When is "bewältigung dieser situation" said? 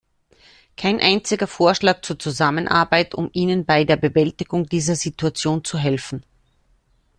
3.97-5.63